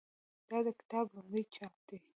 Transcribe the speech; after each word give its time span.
دا 0.49 0.57
د 0.65 0.67
کتاب 0.79 1.05
لومړی 1.15 1.43
چاپ 1.55 1.73
دی. 1.87 1.97